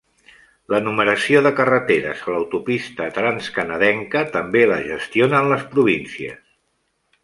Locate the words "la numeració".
0.73-1.41